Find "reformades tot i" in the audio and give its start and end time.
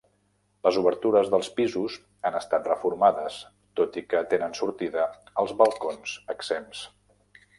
2.71-4.05